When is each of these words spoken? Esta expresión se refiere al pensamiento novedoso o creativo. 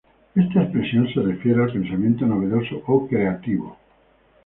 Esta 0.33 0.63
expresión 0.63 1.07
se 1.13 1.21
refiere 1.21 1.61
al 1.61 1.71
pensamiento 1.73 2.25
novedoso 2.25 2.81
o 2.87 3.07
creativo. 3.07 3.77